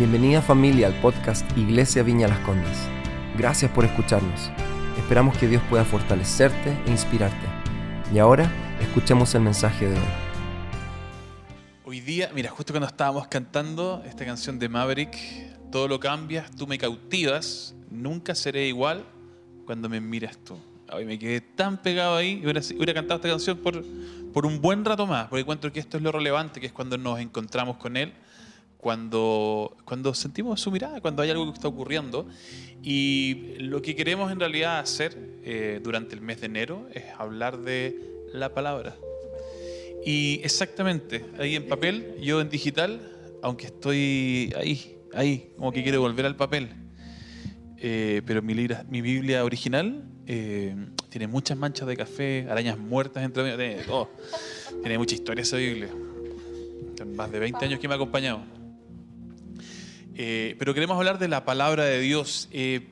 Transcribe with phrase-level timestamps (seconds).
[0.00, 2.88] Bienvenida familia al podcast Iglesia Viña Las Condes.
[3.36, 4.50] Gracias por escucharnos.
[4.96, 7.46] Esperamos que Dios pueda fortalecerte e inspirarte.
[8.10, 8.50] Y ahora,
[8.80, 10.06] escuchemos el mensaje de hoy.
[11.84, 15.18] Hoy día, mira, justo cuando estábamos cantando esta canción de Maverick,
[15.70, 19.04] todo lo cambias, tú me cautivas, nunca seré igual
[19.66, 20.56] cuando me miras tú.
[20.94, 23.84] Hoy me quedé tan pegado ahí, hubiera, hubiera cantado esta canción por,
[24.32, 26.96] por un buen rato más, porque encuentro que esto es lo relevante, que es cuando
[26.96, 28.14] nos encontramos con Él,
[28.80, 32.26] cuando, cuando sentimos su mirada, cuando hay algo que está ocurriendo.
[32.82, 37.58] Y lo que queremos en realidad hacer eh, durante el mes de enero es hablar
[37.58, 38.00] de
[38.32, 38.96] la palabra.
[40.04, 43.00] Y exactamente, ahí en papel, yo en digital,
[43.42, 46.70] aunque estoy ahí, ahí, como que quiero volver al papel.
[47.76, 50.74] Eh, pero mi, libra, mi Biblia original eh,
[51.10, 54.10] tiene muchas manchas de café, arañas muertas entre medio, tiene todo.
[54.80, 55.90] Tiene mucha historia esa Biblia.
[57.14, 58.59] más de 20 años que me ha acompañado.
[60.14, 62.88] Eh, pero queremos hablar de la palabra de Dios, eh,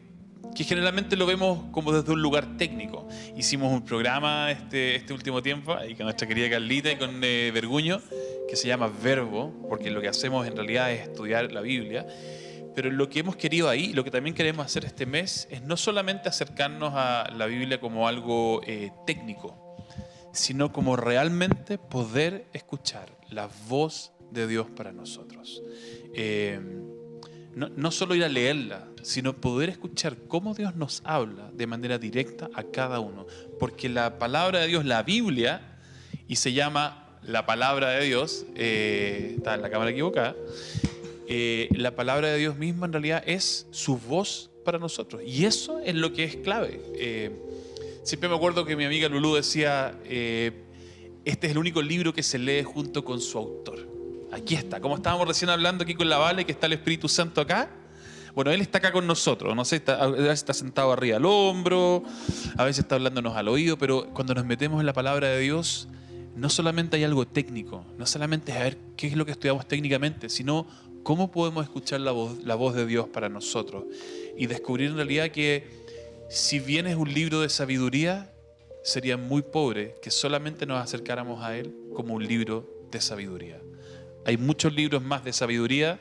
[0.55, 3.07] que generalmente lo vemos como desde un lugar técnico.
[3.37, 7.51] Hicimos un programa este, este último tiempo, ahí con nuestra querida Carlita y con eh,
[7.53, 8.01] Verguño,
[8.49, 12.07] que se llama Verbo, porque lo que hacemos en realidad es estudiar la Biblia.
[12.75, 15.77] Pero lo que hemos querido ahí, lo que también queremos hacer este mes, es no
[15.77, 18.61] solamente acercarnos a la Biblia como algo
[19.05, 19.77] técnico,
[20.33, 25.63] sino como realmente poder escuchar la voz de Dios para nosotros.
[26.15, 26.61] Eh,
[27.59, 32.49] no, solo ir a leerla, sino poder escuchar cómo Dios nos habla de manera directa
[32.55, 33.27] a cada uno.
[33.59, 35.79] Porque la palabra de Dios, la Biblia,
[36.29, 40.37] y se llama la palabra de Dios, eh, está en la cámara equivocada,
[41.27, 45.23] eh, la palabra de Dios misma en realidad es su voz para nosotros.
[45.27, 46.81] Y eso es lo que es clave.
[46.95, 47.31] Eh,
[48.05, 52.39] siempre me acuerdo que mi amiga Lulú decía, este es el único libro que se
[52.39, 53.98] lee junto con su autor.
[54.33, 57.41] Aquí está, como estábamos recién hablando aquí con la Vale, que está el Espíritu Santo
[57.41, 57.71] acá.
[58.35, 62.05] Bueno, Él está acá con nosotros, no sé, a veces está sentado arriba al hombro,
[62.57, 65.89] a veces está hablándonos al oído, pero cuando nos metemos en la palabra de Dios,
[66.37, 69.67] no solamente hay algo técnico, no solamente es a ver qué es lo que estudiamos
[69.67, 70.69] técnicamente, sino
[71.03, 73.85] cómo podemos escuchar la voz, la voz de Dios para nosotros
[74.37, 75.67] y descubrir en realidad que
[76.29, 78.31] si bien es un libro de sabiduría,
[78.85, 83.61] sería muy pobre que solamente nos acercáramos a Él como un libro de sabiduría.
[84.29, 85.99] Hay muchos libros más de sabiduría,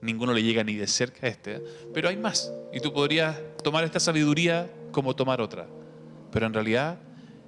[0.00, 2.50] ninguno le llega ni de cerca a este, pero hay más.
[2.72, 5.66] Y tú podrías tomar esta sabiduría como tomar otra.
[6.32, 6.98] Pero en realidad,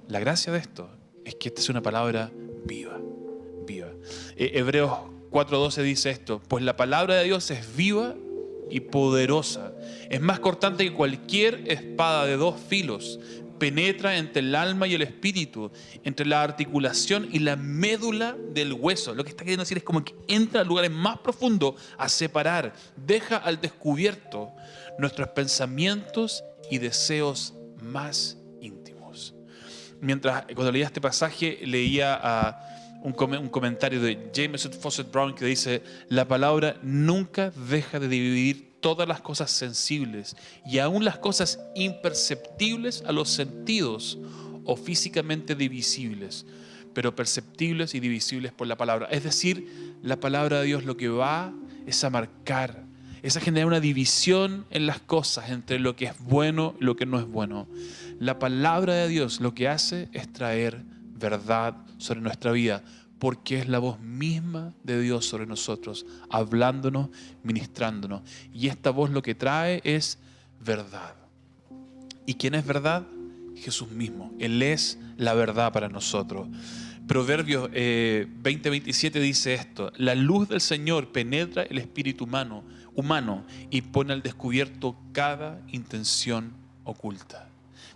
[0.07, 0.87] la gracia de esto
[1.25, 2.29] es que esta es una palabra
[2.63, 2.99] viva,
[3.65, 3.87] viva.
[4.37, 4.91] Hebreos
[5.31, 8.13] 4:12 dice esto, pues la palabra de Dios es viva
[8.69, 9.73] y poderosa.
[10.11, 13.19] Es más cortante que cualquier espada de dos filos
[13.59, 15.71] penetra entre el alma y el espíritu,
[16.03, 19.13] entre la articulación y la médula del hueso.
[19.13, 22.73] Lo que está queriendo decir es como que entra a lugares más profundos a separar,
[22.95, 24.51] deja al descubierto
[24.97, 29.35] nuestros pensamientos y deseos más íntimos.
[30.01, 32.65] Mientras cuando leía este pasaje leía a
[33.03, 38.68] un, un comentario de James Fawcett Brown que dice, la palabra nunca deja de dividir
[38.79, 40.35] todas las cosas sensibles
[40.65, 44.17] y aún las cosas imperceptibles a los sentidos
[44.65, 46.45] o físicamente divisibles,
[46.93, 49.07] pero perceptibles y divisibles por la palabra.
[49.11, 51.53] Es decir, la palabra de Dios lo que va
[51.85, 52.83] es a marcar,
[53.21, 56.95] es a generar una división en las cosas entre lo que es bueno y lo
[56.95, 57.67] que no es bueno.
[58.19, 62.83] La palabra de Dios lo que hace es traer verdad sobre nuestra vida
[63.19, 67.09] porque es la voz misma de Dios sobre nosotros, hablándonos,
[67.43, 68.21] ministrándonos.
[68.53, 70.17] Y esta voz lo que trae es
[70.61, 71.15] verdad.
[72.25, 73.05] ¿Y quién es verdad?
[73.55, 74.33] Jesús mismo.
[74.39, 76.47] Él es la verdad para nosotros.
[77.07, 82.63] Proverbios eh, 20:27 dice esto, la luz del Señor penetra el espíritu humano,
[82.95, 86.53] humano y pone al descubierto cada intención
[86.83, 87.49] oculta.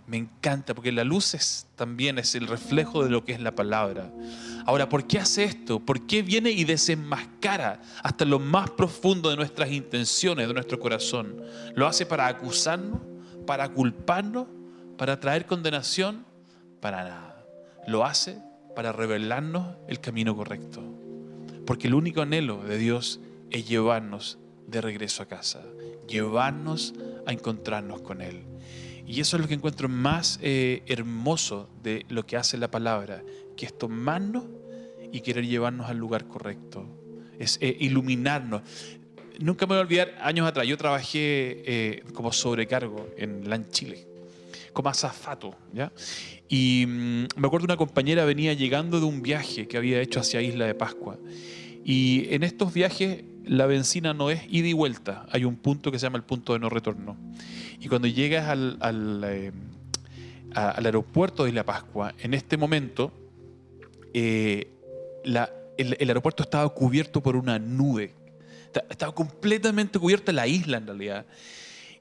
[0.06, 3.54] Me encanta porque la luz es, también es el reflejo de lo que es la
[3.54, 4.10] palabra.
[4.66, 5.80] Ahora, ¿por qué hace esto?
[5.80, 11.42] ¿Por qué viene y desenmascara hasta lo más profundo de nuestras intenciones, de nuestro corazón?
[11.74, 13.00] ¿Lo hace para acusarnos?
[13.46, 14.46] ¿Para culparnos?
[14.96, 16.24] ¿Para traer condenación?
[16.80, 17.46] Para nada.
[17.86, 18.38] Lo hace
[18.74, 20.82] para revelarnos el camino correcto.
[21.66, 23.20] Porque el único anhelo de Dios
[23.50, 25.62] es llevarnos de regreso a casa,
[26.08, 26.94] llevarnos
[27.26, 28.42] a encontrarnos con Él.
[29.06, 33.22] Y eso es lo que encuentro más eh, hermoso de lo que hace la palabra,
[33.56, 34.44] que es tomarnos
[35.12, 36.86] y querer llevarnos al lugar correcto,
[37.38, 38.62] es eh, iluminarnos.
[39.38, 44.06] Nunca me voy a olvidar, años atrás, yo trabajé eh, como sobrecargo en LAN Chile,
[44.72, 45.54] como azafato.
[46.48, 50.40] Y mm, me acuerdo una compañera venía llegando de un viaje que había hecho hacia
[50.40, 51.18] Isla de Pascua
[51.84, 55.98] Y en estos viajes la benzina no es ida y vuelta, hay un punto que
[55.98, 57.16] se llama el punto de no retorno.
[57.80, 59.52] Y cuando llegas al, al, eh,
[60.54, 63.12] al aeropuerto de La Pascua, en este momento
[64.12, 64.68] eh,
[65.24, 68.14] la- el, el aeropuerto estaba cubierto por una nube.
[68.66, 71.26] Esta- Estaba completamente cubierta la isla en realidad.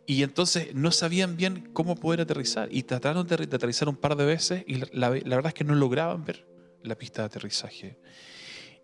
[0.06, 2.68] Y entonces no sabían bien cómo poder aterrizar.
[2.72, 5.64] Y trataron de, de aterrizar un par de veces y la- la verdad es que
[5.64, 6.46] no lograban ver
[6.84, 7.98] la pista de aterrizaje.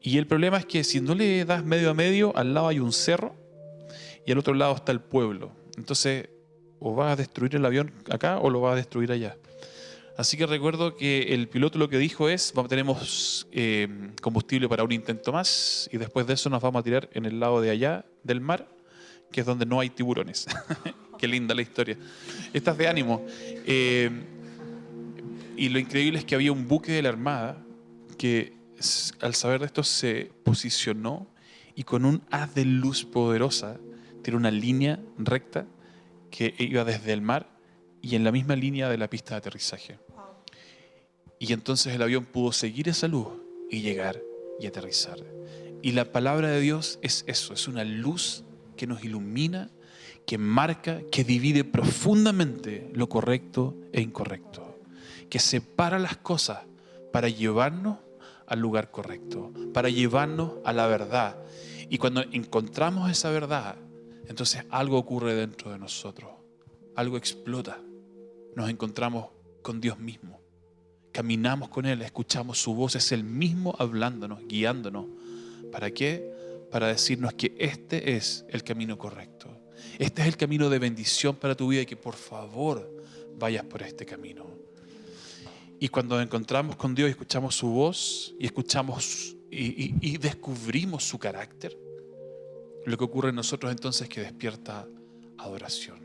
[0.02, 2.80] Y el problema es que si no le das medio a medio, al lado hay
[2.80, 3.36] un cerro
[4.26, 5.52] y al otro lado está el pueblo.
[5.78, 6.30] Entonces,
[6.80, 9.38] o vas a destruir el avión acá o lo vas a destruir allá.
[10.18, 13.88] Así que recuerdo que el piloto lo que dijo es, tenemos eh,
[14.22, 17.40] combustible para un intento más y después de eso nos vamos a tirar en el
[17.40, 18.68] lado de allá del mar,
[19.32, 20.46] que es donde no hay tiburones.
[21.18, 21.98] Qué linda la historia.
[22.52, 23.26] Esta es de ánimo.
[23.66, 24.10] Eh,
[25.56, 27.64] y lo increíble es que había un buque de la Armada
[28.18, 28.54] que
[29.22, 31.28] al saber de esto se posicionó
[31.76, 33.78] y con un haz de luz poderosa
[34.22, 35.66] tiró una línea recta
[36.30, 37.50] que iba desde el mar
[38.02, 40.00] y en la misma línea de la pista de aterrizaje.
[41.40, 43.28] Y entonces el avión pudo seguir esa luz
[43.70, 44.22] y llegar
[44.60, 45.20] y aterrizar.
[45.82, 48.44] Y la palabra de Dios es eso, es una luz
[48.76, 49.70] que nos ilumina,
[50.26, 54.80] que marca, que divide profundamente lo correcto e incorrecto,
[55.30, 56.60] que separa las cosas
[57.12, 57.98] para llevarnos
[58.46, 61.38] al lugar correcto, para llevarnos a la verdad.
[61.90, 63.76] Y cuando encontramos esa verdad,
[64.30, 66.32] entonces algo ocurre dentro de nosotros,
[66.96, 67.82] algo explota,
[68.56, 69.28] nos encontramos
[69.62, 70.40] con Dios mismo,
[71.12, 75.06] caminamos con Él, escuchamos su voz, es el mismo hablándonos, guiándonos.
[75.72, 76.32] ¿Para qué?
[76.72, 79.50] Para decirnos que este es el camino correcto.
[79.98, 83.04] Este es el camino de bendición para tu vida y que por favor
[83.38, 84.46] vayas por este camino.
[85.80, 91.18] Y cuando nos encontramos con Dios y escuchamos su voz y escuchamos y, descubrimos su
[91.18, 91.76] carácter,
[92.86, 94.88] lo que ocurre en nosotros entonces es que despierta
[95.38, 96.00] adoración.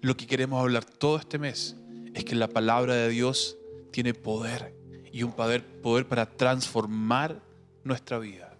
[0.00, 1.76] Lo que queremos hablar todo este mes
[2.14, 3.56] es que la palabra de Dios
[3.90, 4.74] tiene poder
[5.12, 7.40] y un poder, poder para transformar
[7.84, 8.56] nuestra vida.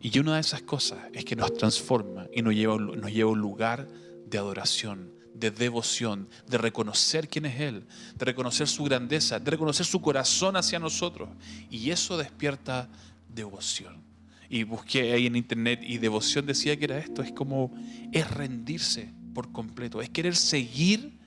[0.00, 3.32] Y una de esas cosas es que nos transforma y nos lleva, nos lleva a
[3.32, 3.88] un lugar
[4.26, 9.86] de adoración, de devoción, de reconocer quién es Él, de reconocer su grandeza, de reconocer
[9.86, 11.28] su corazón hacia nosotros.
[11.70, 12.88] Y eso despierta
[13.28, 14.05] devoción.
[14.48, 17.74] Y busqué ahí en internet y devoción decía que era esto, es como,
[18.12, 21.18] es rendirse por completo, es querer seguir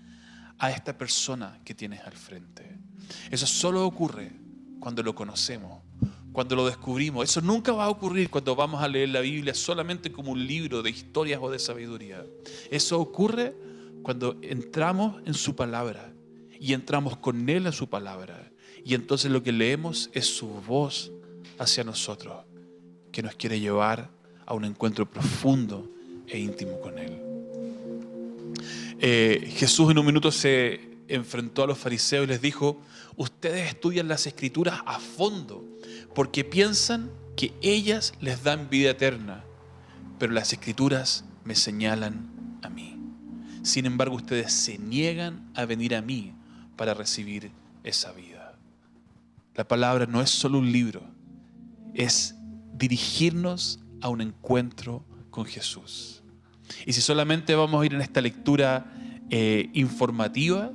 [0.58, 2.78] a esta persona que tienes al frente.
[3.32, 4.32] Eso solo ocurre
[4.80, 5.82] cuando lo conocemos,
[6.32, 7.24] cuando lo descubrimos.
[7.24, 10.82] Eso nunca va a ocurrir cuando vamos a leer la Biblia solamente como un libro
[10.82, 12.26] de historias o de sabiduría.
[12.70, 13.56] Eso ocurre
[14.04, 16.14] cuando entramos en su palabra
[16.60, 18.52] y entramos con Él a su palabra.
[18.84, 21.12] Y entonces lo que leemos es su voz
[21.58, 22.46] hacia nosotros,
[23.12, 24.10] que nos quiere llevar
[24.46, 25.90] a un encuentro profundo
[26.28, 27.18] e íntimo con Él.
[29.00, 32.82] Eh, Jesús en un minuto se enfrentó a los fariseos y les dijo,
[33.16, 35.66] ustedes estudian las escrituras a fondo
[36.14, 39.44] porque piensan que ellas les dan vida eterna,
[40.18, 42.98] pero las escrituras me señalan a mí.
[43.64, 46.34] Sin embargo, ustedes se niegan a venir a mí
[46.76, 47.52] para recibir
[47.84, 48.58] esa vida.
[49.56, 51.02] La palabra no es solo un libro,
[51.94, 52.36] es
[52.80, 56.24] dirigirnos a un encuentro con Jesús.
[56.86, 58.92] Y si solamente vamos a ir en esta lectura
[59.30, 60.72] eh, informativa,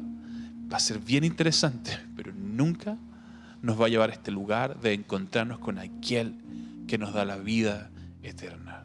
[0.73, 2.97] va a ser bien interesante, pero nunca
[3.63, 6.35] nos va a llevar a este lugar de encontrarnos con aquel
[6.87, 7.91] que nos da la vida
[8.23, 8.85] eterna.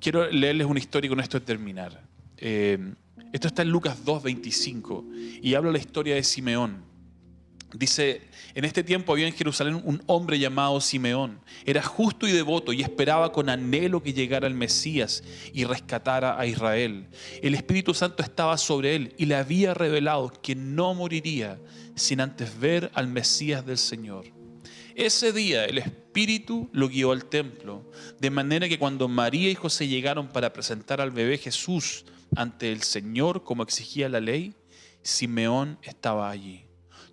[0.00, 2.00] Quiero leerles una historia y con esto terminar.
[2.36, 2.94] Eh,
[3.32, 6.91] esto está en Lucas 2.25 y habla la historia de Simeón.
[7.74, 8.20] Dice,
[8.54, 11.40] en este tiempo había en Jerusalén un hombre llamado Simeón.
[11.64, 15.24] Era justo y devoto y esperaba con anhelo que llegara el Mesías
[15.54, 17.08] y rescatara a Israel.
[17.40, 21.58] El Espíritu Santo estaba sobre él y le había revelado que no moriría
[21.94, 24.26] sin antes ver al Mesías del Señor.
[24.94, 29.88] Ese día el Espíritu lo guió al templo, de manera que cuando María y José
[29.88, 32.04] llegaron para presentar al bebé Jesús
[32.36, 34.54] ante el Señor como exigía la ley,
[35.02, 36.66] Simeón estaba allí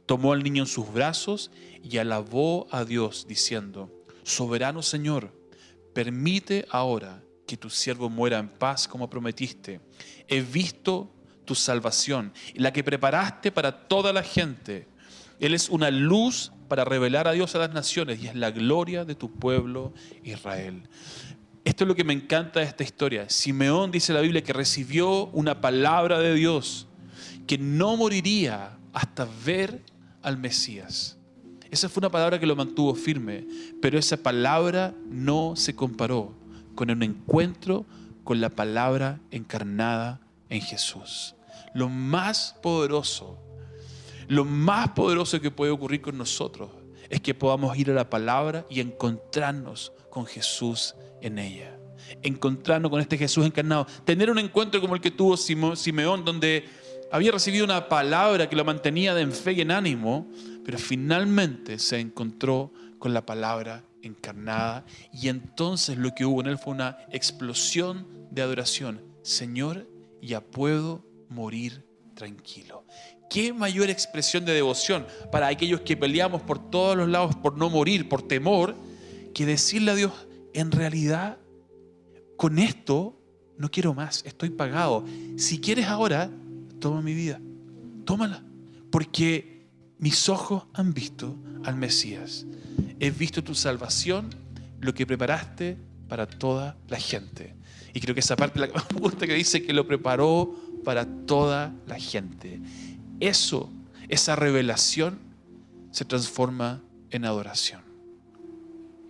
[0.10, 1.52] tomó al niño en sus brazos
[1.84, 3.92] y alabó a Dios diciendo,
[4.24, 5.32] Soberano Señor,
[5.94, 9.82] permite ahora que tu siervo muera en paz como prometiste.
[10.28, 11.14] He visto
[11.46, 14.88] tu salvación, la que preparaste para toda la gente.
[15.40, 19.06] Él es una luz para revelar a Dios a las naciones y es la gloria
[19.06, 20.90] de tu pueblo Israel.
[21.64, 23.30] Esto es lo que me encanta de esta historia.
[23.30, 26.88] Simeón dice la Biblia que recibió una palabra de Dios
[27.46, 29.84] que no moriría hasta ver
[30.22, 31.18] al Mesías.
[31.72, 33.48] Esa fue una palabra que lo mantuvo firme,
[33.82, 36.34] pero esa palabra no se comparó
[36.76, 37.86] con un encuentro
[38.24, 41.36] con la palabra encarnada en Jesús.
[41.74, 43.38] Lo más poderoso,
[44.28, 46.70] lo más poderoso que puede ocurrir con nosotros
[47.10, 51.76] es que podamos ir a la palabra y encontrarnos con Jesús en ella.
[52.22, 53.86] Encontrarnos con este Jesús encarnado.
[54.06, 56.68] Tener un encuentro como el que tuvo Simeón, donde
[57.12, 60.30] había recibido una palabra que lo mantenía en fe y en ánimo,
[60.64, 66.58] pero finalmente se encontró con la palabra encarnada y entonces lo que hubo en él
[66.58, 69.02] fue una explosión de adoración.
[69.24, 69.88] Señor,
[70.22, 72.86] ya puedo morir tranquilo.
[73.30, 77.70] ¿Qué mayor expresión de devoción para aquellos que peleamos por todos los lados por no
[77.70, 78.76] morir, por temor,
[79.34, 80.12] que decirle a Dios,
[80.54, 81.38] en realidad,
[82.36, 83.20] con esto
[83.58, 85.06] no quiero más, estoy pagado.
[85.38, 86.32] Si quieres ahora,
[86.80, 87.40] toma mi vida,
[88.06, 88.44] tómala,
[88.92, 89.68] porque
[90.00, 92.46] mis ojos han visto al Mesías.
[93.00, 94.30] He visto tu salvación,
[94.80, 97.56] lo que preparaste para toda la gente.
[97.94, 101.06] Y creo que esa parte la que me gusta que dice que lo preparó para
[101.06, 102.62] toda la gente.
[103.20, 103.70] Eso,
[104.08, 105.20] esa revelación,
[105.92, 107.82] se transforma en adoración.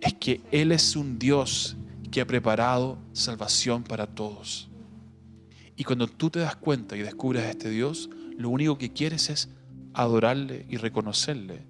[0.00, 1.76] Es que Él es un Dios
[2.10, 4.69] que ha preparado salvación para todos.
[5.80, 9.30] Y cuando tú te das cuenta y descubres a este Dios, lo único que quieres
[9.30, 9.48] es
[9.94, 11.62] adorarle y reconocerle,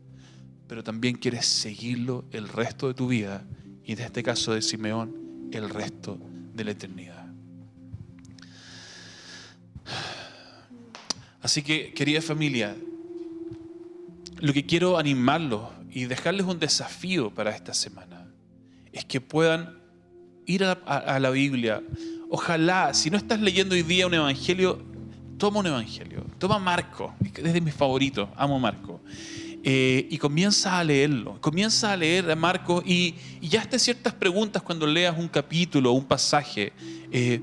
[0.66, 3.44] pero también quieres seguirlo el resto de tu vida
[3.84, 6.18] y en este caso de Simeón, el resto
[6.52, 7.24] de la eternidad.
[11.40, 12.76] Así que, querida familia,
[14.40, 18.26] lo que quiero animarlos y dejarles un desafío para esta semana
[18.90, 19.78] es que puedan
[20.50, 21.82] ir a, la Biblia.
[22.28, 24.82] Ojalá, si no estás leyendo hoy día un evangelio,
[25.38, 26.24] toma un evangelio.
[26.38, 29.00] Toma Marco, es de mis favoritos, amo Marco.
[29.62, 31.38] Eh, y comienza a leerlo.
[31.40, 35.94] Comienza a leer a Marco y, ya esté ciertas preguntas cuando leas un capítulo o
[35.94, 36.72] un pasaje.
[37.12, 37.40] Eh,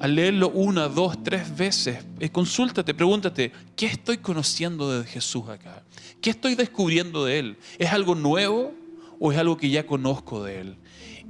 [0.00, 5.82] al leerlo una, dos, tres veces, eh, consúltate, pregúntate, ¿qué estoy conociendo de Jesús acá?
[6.22, 7.56] ¿Qué estoy descubriendo de Él?
[7.78, 8.72] ¿Es algo nuevo
[9.18, 10.76] o es algo que ya conozco de Él?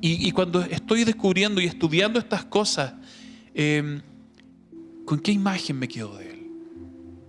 [0.02, 2.94] Y, cuando estoy descubriendo y estudiando estas cosas,
[3.52, 4.00] em,
[5.04, 6.50] ¿con qué imagen me quedo de Él?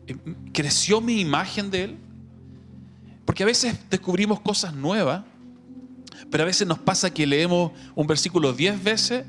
[0.08, 1.98] Em, ¿Creció mi imagen de Él?
[3.26, 5.24] Porque a veces descubrimos cosas nuevas,
[6.30, 9.26] pero a veces nos pasa que leemos un versículo diez veces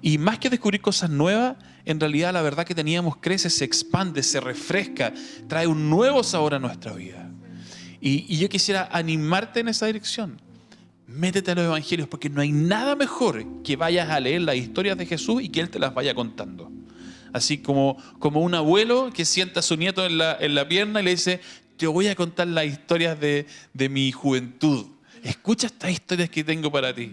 [0.00, 4.22] y más que descubrir cosas nuevas, en realidad la verdad que teníamos crece, se expande,
[4.22, 5.12] se refresca,
[5.48, 7.30] trae un nuevo sabor a nuestra vida.
[8.00, 10.40] Y, yo quisiera animarte en esa dirección.
[11.16, 14.98] Métete a los evangelios porque no hay nada mejor que vayas a leer las historias
[14.98, 16.70] de Jesús y que Él te las vaya contando.
[17.32, 21.00] Así como, como un abuelo que sienta a su nieto en la, en la pierna
[21.00, 21.40] y le dice,
[21.78, 24.86] te voy a contar las historias de, de mi juventud.
[25.22, 27.12] Escucha estas historias que tengo para ti.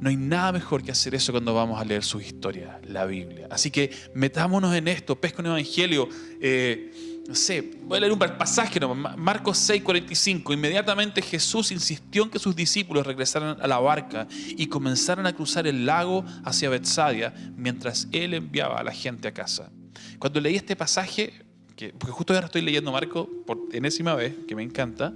[0.00, 3.46] No hay nada mejor que hacer eso cuando vamos a leer sus historias, la Biblia.
[3.50, 6.08] Así que metámonos en esto, pesca un evangelio.
[6.40, 8.94] Eh, no sé, voy a leer un pasaje, ¿no?
[8.94, 10.52] Marcos 6, 45.
[10.52, 15.66] Inmediatamente Jesús insistió en que sus discípulos regresaran a la barca y comenzaran a cruzar
[15.66, 19.70] el lago hacia Betsadia mientras él enviaba a la gente a casa.
[20.18, 21.32] Cuando leí este pasaje,
[21.76, 25.12] que, porque justo ahora estoy leyendo Marcos por enésima vez, que me encanta,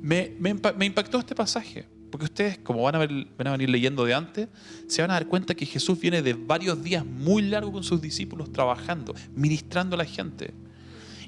[0.00, 1.86] me, me impactó este pasaje.
[2.14, 4.48] Porque ustedes, como van a, van a venir leyendo de antes,
[4.86, 8.00] se van a dar cuenta que Jesús viene de varios días muy largos con sus
[8.00, 10.54] discípulos trabajando, ministrando a la gente.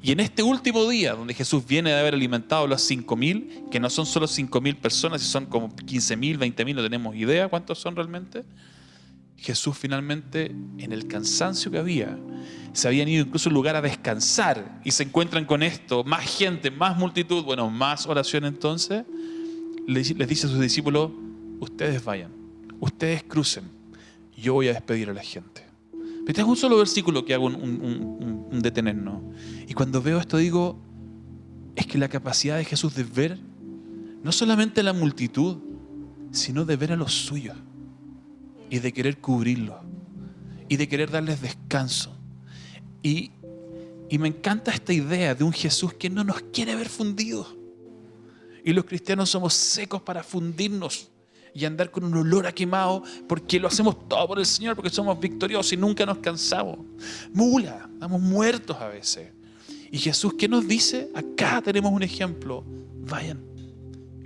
[0.02, 3.80] Y en este último día, donde Jesús viene de haber alimentado a los 5.000, que
[3.80, 8.44] no son solo 5.000 personas, son como 15.000, 20.000, no tenemos idea cuántos son realmente,
[9.36, 10.46] Jesús finalmente,
[10.78, 12.18] en el cansancio que había,
[12.72, 16.24] se habían ido incluso a un lugar a descansar y se encuentran con esto, más
[16.24, 19.04] gente, más multitud, bueno, más oración entonces,
[19.86, 21.10] les dice a sus discípulos,
[21.60, 22.32] ustedes vayan,
[22.80, 23.64] ustedes crucen,
[24.36, 25.66] yo voy a despedir a la gente.
[26.26, 29.22] Pero es un solo versículo que hago un, detenernos.
[29.66, 30.78] Y cuando veo esto digo,
[31.74, 33.38] es que la capacidad de Jesús de ver
[34.22, 35.58] no solamente a la multitud,
[36.32, 37.56] sino de ver a los suyos
[38.70, 39.76] y de querer cubrirlos
[40.68, 42.16] y de querer darles descanso.
[43.02, 43.30] Y,
[44.08, 47.56] y me encanta esta idea de un Jesús que no nos quiere ver fundidos
[48.66, 51.08] y los cristianos somos secos para fundirnos
[51.56, 54.90] y andar con un olor a quemado porque lo hacemos todo por el Señor, porque
[54.90, 56.80] somos victoriosos y nunca nos cansamos.
[57.32, 59.32] Mula, estamos muertos a veces.
[59.90, 61.10] Y Jesús, ¿qué nos dice?
[61.14, 62.62] Acá tenemos un ejemplo.
[63.08, 63.40] Vayan.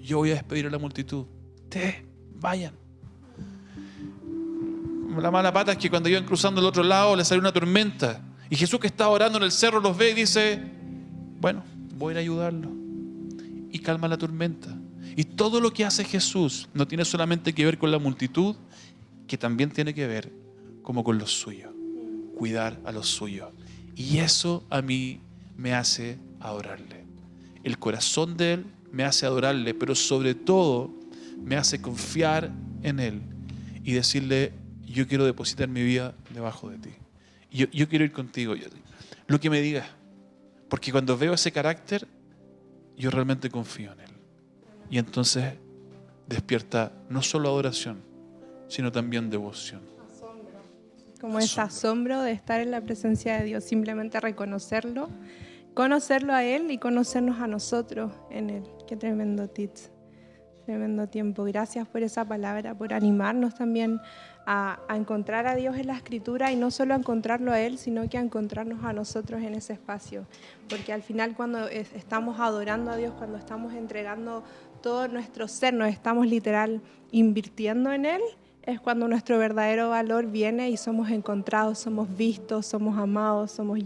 [0.02, 1.24] Yo voy a despedir a la multitud.
[1.62, 1.96] Ustedes,
[2.34, 2.74] vayan.
[5.16, 8.24] La mala pata es que cuando iban cruzando el otro lado les salió una tormenta.
[8.48, 10.60] Y Jesús que estaba orando en el cerro los ve y dice,
[11.40, 11.62] bueno,
[11.96, 12.70] voy a ir a ayudarlo
[13.70, 14.76] y calma la tormenta.
[15.16, 18.56] Y todo lo que hace Jesús no tiene solamente que ver con la multitud,
[19.26, 20.32] que también tiene que ver
[20.82, 21.72] como con los suyos,
[22.36, 23.50] cuidar a los suyos.
[23.96, 25.20] Y eso a mí
[25.56, 27.04] me hace adorarle.
[27.62, 30.90] El corazón de Él me hace adorarle, pero sobre todo
[31.42, 32.50] me hace confiar
[32.82, 33.20] en Él
[33.84, 34.52] y decirle,
[34.86, 36.90] yo quiero depositar mi vida debajo de ti.
[37.52, 38.54] Yo, yo quiero ir contigo,
[39.26, 39.86] lo que me digas.
[40.68, 42.06] Porque cuando veo ese carácter,
[42.96, 44.10] yo realmente confío en Él.
[44.90, 45.54] Y entonces
[46.26, 48.02] despierta no solo adoración,
[48.68, 49.82] sino también devoción.
[51.20, 55.10] Como ese asombro de estar en la presencia de Dios, simplemente reconocerlo,
[55.74, 58.64] conocerlo a Él y conocernos a nosotros en Él.
[58.88, 59.90] Qué tremendo tits,
[60.64, 61.44] tremendo tiempo.
[61.44, 64.00] Gracias por esa palabra, por animarnos también
[64.46, 68.08] a, encontrar a Dios en la escritura y no solo a encontrarlo a Él, sino
[68.08, 70.26] que a encontrarnos a nosotros en ese espacio.
[70.68, 74.42] Porque al final cuando estamos adorando a Dios, cuando estamos entregando
[74.80, 76.80] todo nuestro ser, nos estamos literal
[77.12, 78.22] invirtiendo en Él,
[78.62, 83.78] es cuando nuestro verdadero valor viene y somos encontrados, somos vistos, somos amados, somos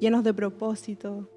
[0.00, 1.28] llenos de propósito.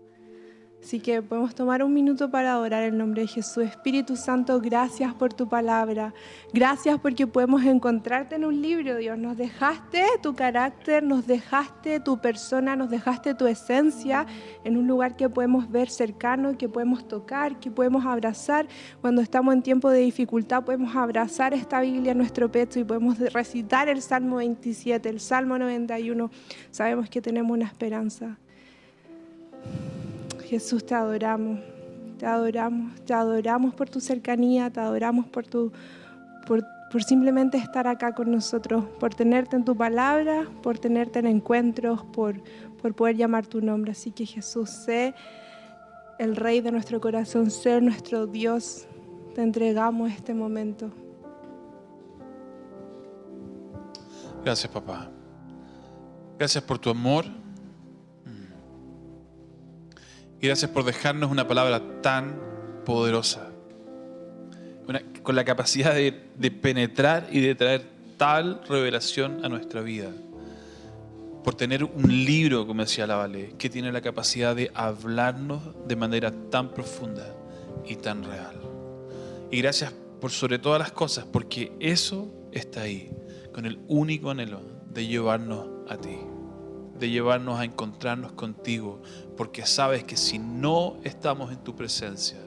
[0.81, 3.65] Así que podemos tomar un minuto para adorar el nombre de Jesús.
[3.65, 6.13] Espíritu Santo, gracias por tu palabra.
[6.53, 9.17] Gracias porque podemos encontrarte en un libro, Dios.
[9.17, 14.25] Nos dejaste tu carácter, nos dejaste tu persona, nos dejaste tu esencia
[14.63, 18.67] en un lugar que podemos ver cercano, que podemos tocar, que podemos abrazar.
[19.01, 23.19] Cuando estamos en tiempo de dificultad, podemos abrazar esta Biblia en nuestro pecho y podemos
[23.33, 26.31] recitar el Salmo 27, el Salmo 91.
[26.71, 28.37] Sabemos que tenemos una esperanza.
[30.49, 31.59] Jesús, te adoramos,
[32.17, 35.71] te adoramos, te adoramos por tu cercanía, te adoramos por, tu,
[36.47, 36.63] por,
[37.03, 42.41] simplemente estar acá con nosotros, por tenerte en tu palabra, por tenerte en encuentros, por,
[42.81, 43.91] por poder llamar tu nombre.
[43.91, 45.13] Así que Jesús, sé
[46.17, 48.87] el Rey de nuestro corazón, sé nuestro Dios.
[49.35, 50.89] Te entregamos este momento.
[54.43, 55.11] Gracias, papá.
[56.39, 57.25] Gracias por tu amor.
[60.41, 62.39] Y gracias por dejarnos una palabra tan
[62.85, 63.49] poderosa,
[65.21, 67.85] con la capacidad de, penetrar y de traer
[68.17, 70.11] tal revelación a nuestra vida.
[71.43, 75.95] Por tener un libro, como decía la Vale, que tiene la capacidad de hablarnos de
[75.95, 77.35] manera tan profunda
[77.85, 78.55] y tan real.
[79.51, 83.11] Y gracias por sobre todas las cosas, porque eso está ahí,
[83.53, 86.17] con el único anhelo de llevarnos a ti
[86.99, 89.01] de llevarnos a encontrarnos contigo,
[89.37, 92.37] porque sabes que si no estamos en tu presencia,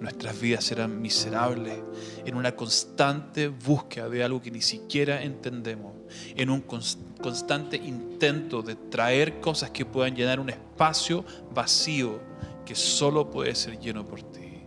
[0.00, 1.80] nuestras vidas serán miserables,
[2.24, 5.92] en una constante búsqueda de algo que ni siquiera entendemos,
[6.36, 12.20] en un constante intento de traer cosas que puedan llenar un espacio vacío
[12.64, 14.62] que solo puede ser lleno por ti.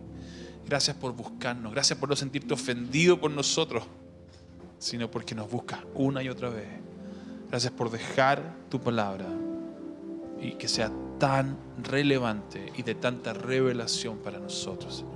[0.66, 3.84] Gracias por buscarnos, gracias por no sentirte ofendido por nosotros,
[4.78, 6.81] sino porque nos buscas una y otra vez.
[7.52, 9.26] Gracias por dejar tu palabra
[10.40, 15.12] y que sea tan relevante y de tanta revelación para nosotros, Señor.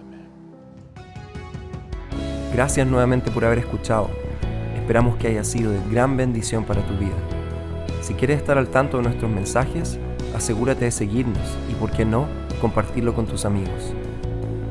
[0.00, 0.28] Amén.
[2.52, 4.08] Gracias nuevamente por haber escuchado.
[4.76, 7.16] Esperamos que haya sido de gran bendición para tu vida.
[8.02, 9.98] Si quieres estar al tanto de nuestros mensajes,
[10.32, 12.28] asegúrate de seguirnos y, por qué no,
[12.60, 13.92] compartirlo con tus amigos.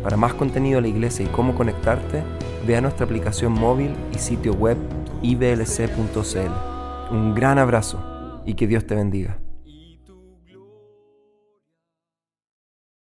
[0.04, 2.24] Para más contenido de la iglesia y cómo conectarte,
[2.66, 4.78] ve a nuestra aplicación móvil y sitio web
[5.26, 7.12] iblc.cl.
[7.12, 9.45] Un gran abrazo y que Dios te bendiga.